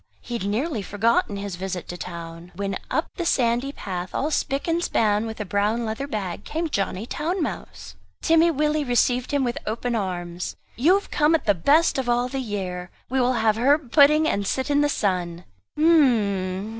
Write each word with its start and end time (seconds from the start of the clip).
He 0.19 0.33
had 0.39 0.45
nearly 0.47 0.81
forgotten 0.81 1.37
his 1.37 1.57
visit 1.57 1.87
to 1.89 1.95
town. 1.95 2.51
When 2.55 2.75
up 2.89 3.05
the 3.17 3.23
sandy 3.23 3.71
path 3.71 4.15
all 4.15 4.31
spick 4.31 4.67
and 4.67 4.83
span 4.83 5.27
with 5.27 5.39
a 5.39 5.45
brown 5.45 5.85
leather 5.85 6.07
bag 6.07 6.43
came 6.43 6.69
Johnny 6.71 7.05
Town 7.05 7.39
mouse! 7.43 7.95
Timmy 8.19 8.49
Willie 8.49 8.83
received 8.83 9.29
him 9.29 9.43
with 9.43 9.59
open 9.67 9.93
arms. 9.93 10.55
"You 10.75 10.95
have 10.95 11.11
come 11.11 11.35
at 11.35 11.45
the 11.45 11.53
best 11.53 11.99
of 11.99 12.09
all 12.09 12.29
the 12.29 12.39
year, 12.39 12.89
we 13.11 13.21
will 13.21 13.33
have 13.33 13.57
herb 13.57 13.91
pudding 13.91 14.27
and 14.27 14.47
sit 14.47 14.71
in 14.71 14.81
the 14.81 14.89
sun." 14.89 15.43
"H'm'm! 15.77 16.69